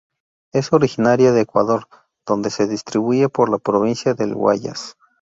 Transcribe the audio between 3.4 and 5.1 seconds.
la Provincia del Guayas.